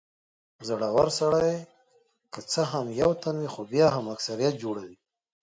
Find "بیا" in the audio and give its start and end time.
3.71-3.87